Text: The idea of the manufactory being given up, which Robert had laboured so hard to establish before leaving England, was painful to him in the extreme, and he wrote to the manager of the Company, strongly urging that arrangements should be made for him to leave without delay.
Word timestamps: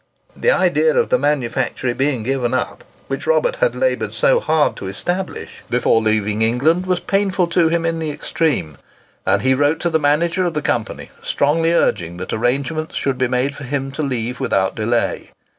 The 0.35 0.49
idea 0.49 0.95
of 0.97 1.09
the 1.09 1.19
manufactory 1.19 1.93
being 1.93 2.23
given 2.23 2.55
up, 2.55 2.83
which 3.07 3.27
Robert 3.27 3.57
had 3.57 3.75
laboured 3.75 4.13
so 4.15 4.39
hard 4.39 4.75
to 4.77 4.87
establish 4.87 5.61
before 5.69 6.01
leaving 6.01 6.41
England, 6.41 6.87
was 6.87 6.99
painful 6.99 7.45
to 7.49 7.69
him 7.69 7.85
in 7.85 7.99
the 7.99 8.09
extreme, 8.09 8.77
and 9.27 9.43
he 9.43 9.53
wrote 9.53 9.79
to 9.81 9.91
the 9.91 9.99
manager 9.99 10.43
of 10.43 10.55
the 10.55 10.63
Company, 10.63 11.11
strongly 11.21 11.71
urging 11.71 12.17
that 12.17 12.33
arrangements 12.33 12.95
should 12.95 13.19
be 13.19 13.27
made 13.27 13.53
for 13.53 13.63
him 13.63 13.91
to 13.91 14.01
leave 14.01 14.39
without 14.39 14.73
delay. 14.73 15.29